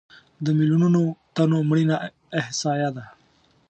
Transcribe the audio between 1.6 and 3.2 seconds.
مړینه احصایه ده.